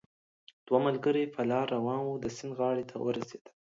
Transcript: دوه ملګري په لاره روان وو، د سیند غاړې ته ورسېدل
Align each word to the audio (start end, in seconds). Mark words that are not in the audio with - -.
دوه 0.65 0.79
ملګري 0.87 1.23
په 1.35 1.41
لاره 1.51 1.71
روان 1.77 1.99
وو، 2.03 2.21
د 2.23 2.25
سیند 2.35 2.53
غاړې 2.59 2.83
ته 2.89 2.95
ورسېدل 3.05 3.51